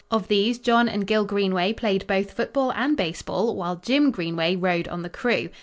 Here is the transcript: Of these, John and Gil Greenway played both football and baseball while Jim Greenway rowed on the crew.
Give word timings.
Of 0.09 0.29
these, 0.29 0.57
John 0.57 0.89
and 0.89 1.05
Gil 1.05 1.25
Greenway 1.25 1.73
played 1.73 2.07
both 2.07 2.31
football 2.33 2.73
and 2.73 2.97
baseball 2.97 3.55
while 3.55 3.75
Jim 3.75 4.09
Greenway 4.09 4.55
rowed 4.55 4.87
on 4.87 5.03
the 5.03 5.09
crew. 5.11 5.49